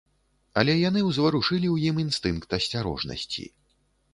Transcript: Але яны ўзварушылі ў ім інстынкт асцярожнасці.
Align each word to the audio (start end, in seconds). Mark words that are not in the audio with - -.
Але 0.61 0.73
яны 0.77 1.03
ўзварушылі 1.09 1.67
ў 1.75 1.91
ім 1.91 1.95
інстынкт 2.05 2.49
асцярожнасці. 2.59 3.45